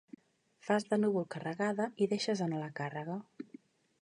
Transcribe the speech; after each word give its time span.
Fas 0.69 0.87
de 0.93 0.99
núvol 1.03 1.27
carregada 1.37 1.87
i 2.05 2.09
deixes 2.15 2.45
anar 2.47 2.63
la 2.63 2.73
càrrega. 2.81 3.21